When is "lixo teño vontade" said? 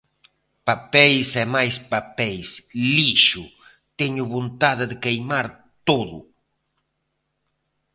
2.95-4.83